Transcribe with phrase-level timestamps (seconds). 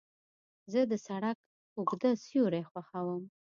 [0.71, 1.37] زه د سړک
[1.77, 3.23] اوږده سیوري خوښوم.